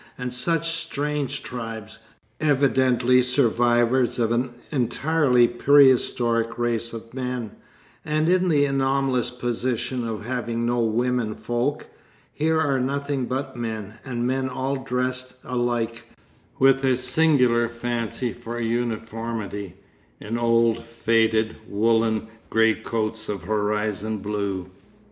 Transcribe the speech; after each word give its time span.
And 0.17 0.33
such 0.33 0.71
strange 0.71 1.43
tribes, 1.43 1.99
evidently 2.39 3.21
survivors 3.21 4.17
of 4.17 4.31
an 4.31 4.49
entirely 4.71 5.47
prehistoric 5.47 6.57
race 6.57 6.91
of 6.91 7.13
men, 7.13 7.51
and 8.03 8.27
in 8.27 8.49
the 8.49 8.65
anomalous 8.65 9.29
position 9.29 10.07
of 10.07 10.25
having 10.25 10.65
no 10.65 10.79
women 10.79 11.35
folk. 11.35 11.85
Here 12.33 12.59
are 12.59 12.79
nothing 12.79 13.25
but 13.25 13.55
men, 13.55 13.93
and 14.03 14.25
men 14.25 14.49
all 14.49 14.77
dressed 14.77 15.35
alike, 15.43 16.09
with 16.57 16.83
a 16.83 16.97
singular 16.97 17.69
fancy 17.69 18.33
for 18.33 18.59
uniformity, 18.59 19.75
in 20.19 20.35
old, 20.35 20.83
faded, 20.83 21.57
woollen 21.67 22.27
great 22.49 22.83
coats 22.83 23.29
of 23.29 23.43
horizon 23.43 24.17
blue. 24.17 24.71